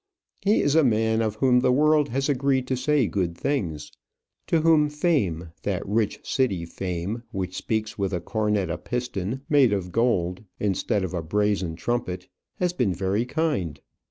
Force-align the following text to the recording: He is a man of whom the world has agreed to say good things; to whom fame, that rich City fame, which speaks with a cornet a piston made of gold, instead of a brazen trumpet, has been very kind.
He 0.41 0.63
is 0.63 0.73
a 0.73 0.83
man 0.83 1.21
of 1.21 1.35
whom 1.35 1.59
the 1.59 1.71
world 1.71 2.09
has 2.09 2.27
agreed 2.27 2.65
to 2.69 2.75
say 2.75 3.05
good 3.05 3.37
things; 3.37 3.91
to 4.47 4.61
whom 4.61 4.89
fame, 4.89 5.49
that 5.61 5.87
rich 5.87 6.21
City 6.27 6.65
fame, 6.65 7.21
which 7.31 7.55
speaks 7.55 7.99
with 7.99 8.11
a 8.11 8.19
cornet 8.19 8.71
a 8.71 8.79
piston 8.79 9.41
made 9.47 9.71
of 9.71 9.91
gold, 9.91 10.43
instead 10.59 11.03
of 11.03 11.13
a 11.13 11.21
brazen 11.21 11.75
trumpet, 11.75 12.27
has 12.55 12.73
been 12.73 12.95
very 12.95 13.25
kind. 13.27 13.79